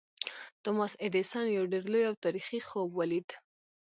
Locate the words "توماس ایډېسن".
0.63-1.45